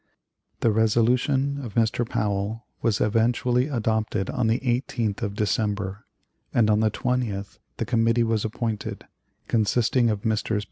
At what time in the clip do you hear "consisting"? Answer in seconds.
9.47-10.09